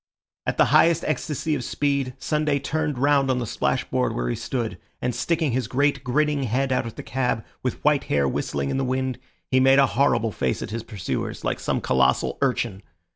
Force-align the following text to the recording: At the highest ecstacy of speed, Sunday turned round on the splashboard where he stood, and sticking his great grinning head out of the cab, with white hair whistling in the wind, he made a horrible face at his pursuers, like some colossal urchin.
At 0.47 0.57
the 0.57 0.65
highest 0.73 1.03
ecstacy 1.05 1.53
of 1.53 1.63
speed, 1.63 2.15
Sunday 2.17 2.57
turned 2.57 2.97
round 2.97 3.29
on 3.29 3.37
the 3.37 3.45
splashboard 3.45 4.15
where 4.15 4.29
he 4.29 4.35
stood, 4.35 4.79
and 4.99 5.13
sticking 5.13 5.51
his 5.51 5.67
great 5.67 6.03
grinning 6.03 6.41
head 6.41 6.71
out 6.71 6.87
of 6.87 6.95
the 6.95 7.03
cab, 7.03 7.45
with 7.61 7.83
white 7.85 8.05
hair 8.05 8.27
whistling 8.27 8.71
in 8.71 8.77
the 8.77 8.83
wind, 8.83 9.19
he 9.51 9.59
made 9.59 9.77
a 9.77 9.85
horrible 9.93 10.31
face 10.31 10.63
at 10.63 10.71
his 10.71 10.81
pursuers, 10.81 11.43
like 11.43 11.59
some 11.59 11.81
colossal 11.81 12.39
urchin. 12.41 12.81